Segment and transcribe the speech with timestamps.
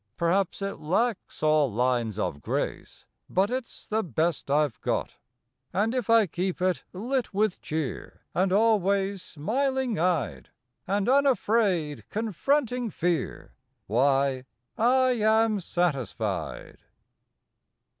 [0.17, 5.17] Perhaps it lacks all lines of grace, But it s the best I ve got,
[5.71, 10.49] And if I keep it lit with cheer, And always smiling eyed,
[10.87, 13.53] And unafraid confronting fear
[13.85, 14.45] Why,
[14.75, 16.79] I am satisfied.